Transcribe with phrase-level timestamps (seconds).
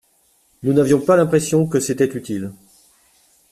[0.63, 2.53] Nous n’avions pas l’impression que c’était utile.